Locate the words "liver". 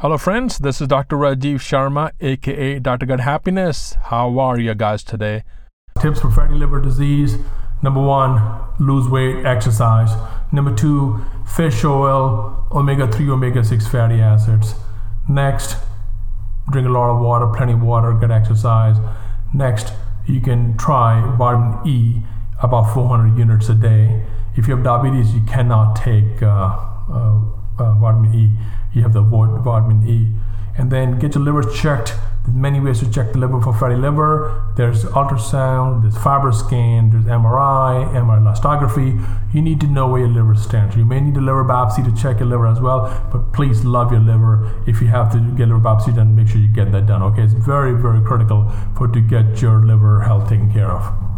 6.54-6.80, 31.44-31.62, 33.38-33.60, 33.96-34.72, 40.30-40.54, 41.40-41.64, 42.48-42.66, 44.22-44.72, 45.68-45.80, 49.84-50.22